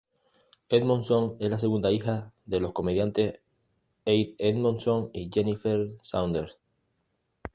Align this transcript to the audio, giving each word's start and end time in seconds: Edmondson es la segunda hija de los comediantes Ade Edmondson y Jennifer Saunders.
Edmondson 0.69 1.37
es 1.39 1.51
la 1.51 1.59
segunda 1.59 1.91
hija 1.91 2.33
de 2.45 2.59
los 2.59 2.73
comediantes 2.73 3.39
Ade 4.03 4.33
Edmondson 4.39 5.11
y 5.13 5.29
Jennifer 5.31 5.89
Saunders. 6.01 6.57